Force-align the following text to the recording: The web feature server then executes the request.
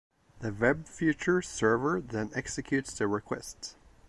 The 0.39 0.51
web 0.51 0.87
feature 0.87 1.43
server 1.43 2.01
then 2.01 2.31
executes 2.33 2.97
the 2.97 3.05
request. 3.07 3.75